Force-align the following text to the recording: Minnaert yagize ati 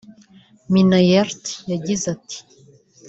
Minnaert 0.73 1.43
yagize 1.71 2.05
ati 2.15 2.37